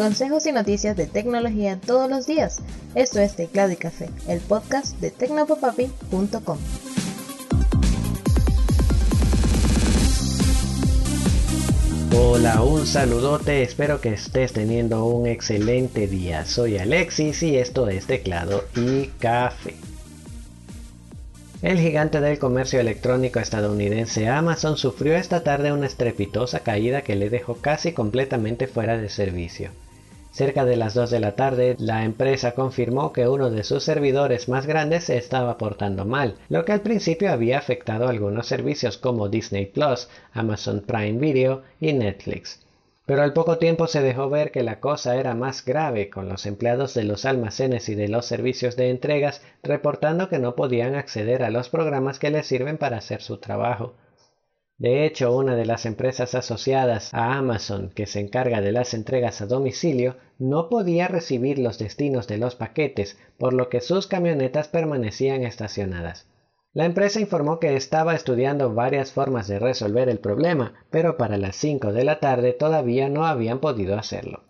[0.00, 2.62] Consejos y noticias de tecnología todos los días.
[2.94, 6.58] Esto es Teclado y Café, el podcast de tecnopopapi.com.
[12.16, 16.46] Hola, un saludote, espero que estés teniendo un excelente día.
[16.46, 19.74] Soy Alexis y esto es Teclado y Café.
[21.60, 27.28] El gigante del comercio electrónico estadounidense Amazon sufrió esta tarde una estrepitosa caída que le
[27.28, 29.70] dejó casi completamente fuera de servicio.
[30.32, 34.48] Cerca de las 2 de la tarde, la empresa confirmó que uno de sus servidores
[34.48, 38.96] más grandes se estaba portando mal, lo que al principio había afectado a algunos servicios
[38.96, 42.60] como Disney Plus, Amazon Prime Video y Netflix.
[43.06, 46.46] Pero al poco tiempo se dejó ver que la cosa era más grave, con los
[46.46, 51.42] empleados de los almacenes y de los servicios de entregas reportando que no podían acceder
[51.42, 53.94] a los programas que les sirven para hacer su trabajo.
[54.80, 59.42] De hecho, una de las empresas asociadas a Amazon que se encarga de las entregas
[59.42, 64.68] a domicilio no podía recibir los destinos de los paquetes, por lo que sus camionetas
[64.68, 66.30] permanecían estacionadas.
[66.72, 71.56] La empresa informó que estaba estudiando varias formas de resolver el problema, pero para las
[71.56, 74.44] 5 de la tarde todavía no habían podido hacerlo.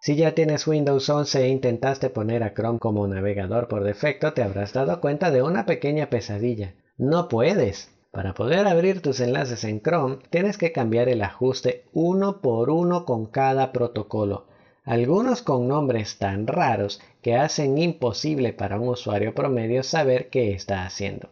[0.00, 4.42] Si ya tienes Windows 11 e intentaste poner a Chrome como navegador por defecto, te
[4.42, 6.74] habrás dado cuenta de una pequeña pesadilla.
[6.98, 7.98] No puedes.
[8.12, 13.04] Para poder abrir tus enlaces en Chrome, tienes que cambiar el ajuste uno por uno
[13.04, 14.46] con cada protocolo,
[14.84, 20.84] algunos con nombres tan raros que hacen imposible para un usuario promedio saber qué está
[20.86, 21.30] haciendo.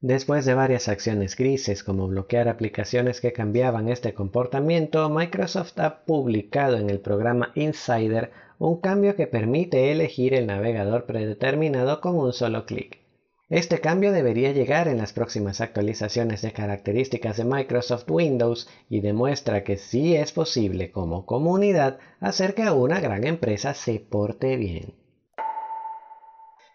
[0.00, 6.78] Después de varias acciones grises como bloquear aplicaciones que cambiaban este comportamiento, Microsoft ha publicado
[6.78, 12.64] en el programa Insider un cambio que permite elegir el navegador predeterminado con un solo
[12.64, 13.05] clic.
[13.48, 19.62] Este cambio debería llegar en las próximas actualizaciones de características de Microsoft Windows y demuestra
[19.62, 24.94] que sí es posible como comunidad hacer que una gran empresa se porte bien.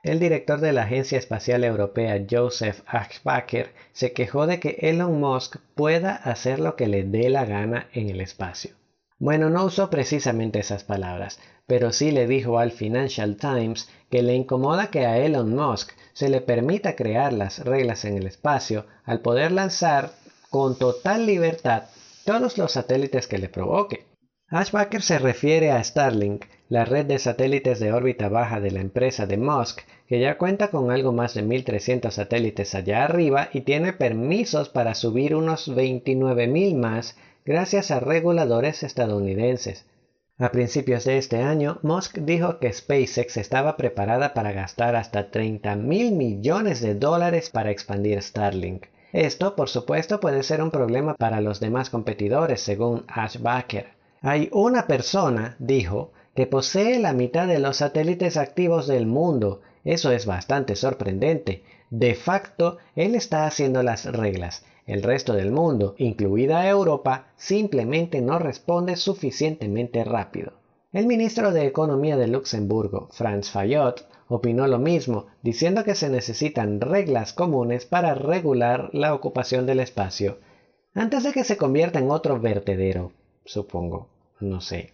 [0.01, 5.57] El director de la Agencia Espacial Europea, Joseph Aschbacher, se quejó de que Elon Musk
[5.75, 8.80] pueda hacer lo que le dé la gana en el espacio.
[9.21, 14.33] Bueno, no usó precisamente esas palabras, pero sí le dijo al Financial Times que le
[14.33, 19.19] incomoda que a Elon Musk se le permita crear las reglas en el espacio al
[19.19, 20.09] poder lanzar
[20.49, 21.83] con total libertad
[22.25, 24.07] todos los satélites que le provoque.
[24.47, 29.27] Ashbacker se refiere a Starlink, la red de satélites de órbita baja de la empresa
[29.27, 33.93] de Musk, que ya cuenta con algo más de 1.300 satélites allá arriba y tiene
[33.93, 37.15] permisos para subir unos 29.000 más
[37.45, 39.85] gracias a reguladores estadounidenses.
[40.37, 45.75] A principios de este año, Musk dijo que SpaceX estaba preparada para gastar hasta 30
[45.75, 48.85] mil millones de dólares para expandir Starlink.
[49.13, 53.87] Esto, por supuesto, puede ser un problema para los demás competidores, según Ash Baker.
[54.21, 59.61] Hay una persona, dijo, que posee la mitad de los satélites activos del mundo.
[59.83, 61.63] Eso es bastante sorprendente.
[61.91, 64.63] De facto, él está haciendo las reglas.
[64.87, 70.53] El resto del mundo, incluida Europa, simplemente no responde suficientemente rápido.
[70.93, 76.79] El ministro de Economía de Luxemburgo, Franz Fayot, opinó lo mismo, diciendo que se necesitan
[76.79, 80.39] reglas comunes para regular la ocupación del espacio,
[80.93, 83.11] antes de que se convierta en otro vertedero,
[83.43, 84.07] supongo,
[84.39, 84.93] no sé.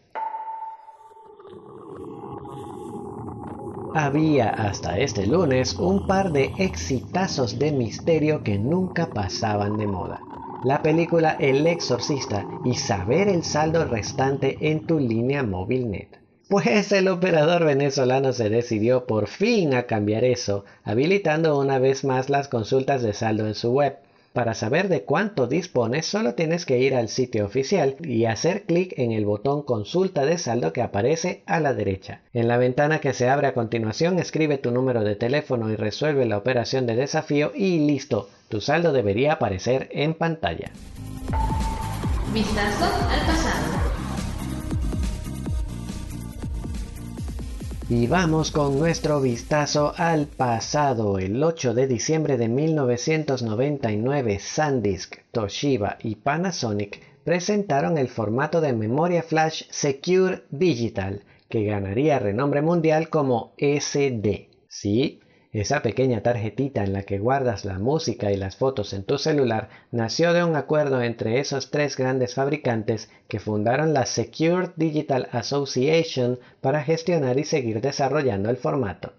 [4.00, 10.22] Había hasta este lunes un par de exitazos de misterio que nunca pasaban de moda.
[10.62, 16.10] La película El Exorcista y saber el saldo restante en tu línea móvil net.
[16.48, 22.30] Pues el operador venezolano se decidió por fin a cambiar eso, habilitando una vez más
[22.30, 23.98] las consultas de saldo en su web.
[24.38, 28.94] Para saber de cuánto dispones, solo tienes que ir al sitio oficial y hacer clic
[28.96, 32.22] en el botón Consulta de saldo que aparece a la derecha.
[32.36, 36.28] En la ventana que se abre a continuación, escribe tu número de teléfono y resuelve
[36.28, 40.70] la operación de desafío y listo, tu saldo debería aparecer en pantalla.
[42.32, 43.87] Vistazo al pasado.
[47.90, 51.20] Y vamos con nuestro vistazo al pasado.
[51.20, 59.24] El 8 de diciembre de 1999, SanDisk, Toshiba y Panasonic presentaron el formato de memoria
[59.24, 64.50] flash Secure Digital, que ganaría renombre mundial como SD.
[64.68, 65.22] Sí,
[65.62, 69.70] esa pequeña tarjetita en la que guardas la música y las fotos en tu celular
[69.92, 76.40] nació de un acuerdo entre esos tres grandes fabricantes que fundaron la Secure Digital Association
[76.62, 79.14] para gestionar y seguir desarrollando el formato.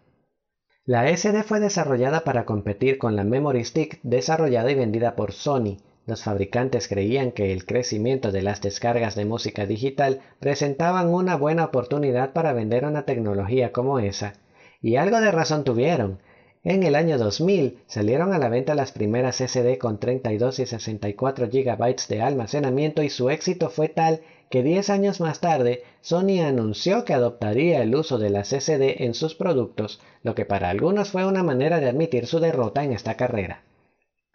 [0.85, 5.79] La SD fue desarrollada para competir con la Memory Stick desarrollada y vendida por Sony.
[6.07, 11.65] Los fabricantes creían que el crecimiento de las descargas de música digital presentaban una buena
[11.65, 14.35] oportunidad para vender una tecnología como esa,
[14.81, 16.21] y algo de razón tuvieron.
[16.65, 21.49] En el año 2000 salieron a la venta las primeras SD con 32 y 64
[21.49, 24.21] GB de almacenamiento y su éxito fue tal
[24.51, 29.15] que 10 años más tarde Sony anunció que adoptaría el uso de las SD en
[29.15, 33.15] sus productos, lo que para algunos fue una manera de admitir su derrota en esta
[33.15, 33.63] carrera.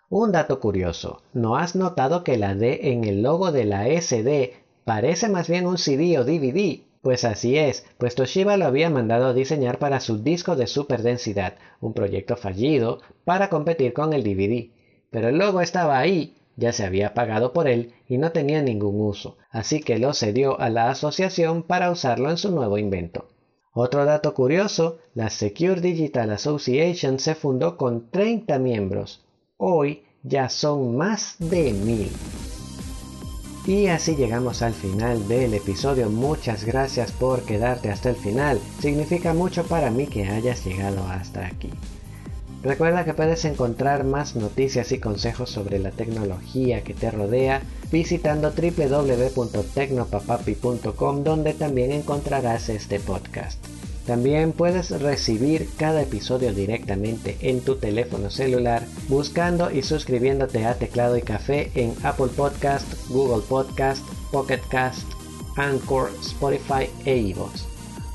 [0.09, 4.53] Un dato curioso, ¿no has notado que la D en el logo de la SD
[4.85, 6.83] parece más bien un CD o DVD?
[7.03, 11.55] Pues así es, pues Toshiba lo había mandado a diseñar para su disco de superdensidad,
[11.81, 14.71] un proyecto fallido para competir con el DVD.
[15.11, 19.01] Pero el logo estaba ahí, ya se había pagado por él y no tenía ningún
[19.01, 23.27] uso, así que lo cedió a la asociación para usarlo en su nuevo invento.
[23.73, 29.25] Otro dato curioso, la Secure Digital Association se fundó con 30 miembros,
[29.57, 32.09] Hoy ya son más de mil.
[33.65, 36.09] Y así llegamos al final del episodio.
[36.09, 38.59] Muchas gracias por quedarte hasta el final.
[38.81, 41.69] Significa mucho para mí que hayas llegado hasta aquí.
[42.61, 47.61] Recuerda que puedes encontrar más noticias y consejos sobre la tecnología que te rodea
[47.91, 53.59] visitando www.tecnopapapi.com donde también encontrarás este podcast.
[54.05, 61.15] También puedes recibir cada episodio directamente en tu teléfono celular buscando y suscribiéndote a Teclado
[61.15, 65.07] y Café en Apple Podcast, Google Podcast, Pocket Cast,
[65.55, 67.63] Anchor, Spotify e iVoox.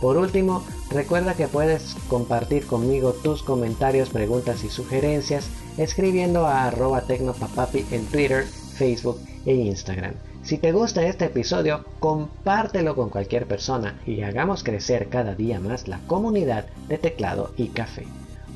[0.00, 5.48] Por último, recuerda que puedes compartir conmigo tus comentarios, preguntas y sugerencias
[5.78, 8.44] escribiendo a arroba tecnopapapi en Twitter,
[8.76, 10.14] Facebook e Instagram.
[10.48, 15.88] Si te gusta este episodio, compártelo con cualquier persona y hagamos crecer cada día más
[15.88, 18.06] la comunidad de teclado y café.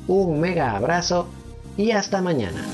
[0.07, 1.27] Un mega abrazo
[1.77, 2.65] y hasta mañana.